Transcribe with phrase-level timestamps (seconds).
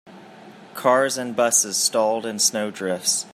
[0.73, 3.27] Cars and busses stalled in snow drifts.